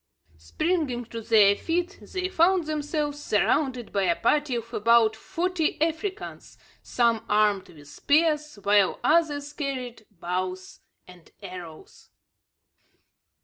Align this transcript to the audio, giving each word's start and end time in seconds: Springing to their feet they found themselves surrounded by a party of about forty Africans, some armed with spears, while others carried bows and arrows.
Springing 0.39 1.05
to 1.05 1.21
their 1.21 1.55
feet 1.55 1.99
they 2.01 2.27
found 2.27 2.65
themselves 2.65 3.21
surrounded 3.23 3.91
by 3.93 4.01
a 4.01 4.15
party 4.19 4.55
of 4.55 4.73
about 4.73 5.15
forty 5.15 5.79
Africans, 5.79 6.57
some 6.81 7.23
armed 7.29 7.69
with 7.69 7.87
spears, 7.87 8.55
while 8.63 8.99
others 9.03 9.53
carried 9.53 10.07
bows 10.09 10.79
and 11.07 11.29
arrows. 11.43 12.09